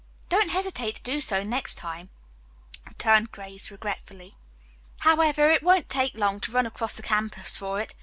[0.29, 2.09] Don't hesitate to do so next time,"
[2.87, 4.35] returned Grace regretfully.
[5.01, 7.93] "However, it won't take long to run across the campus for it.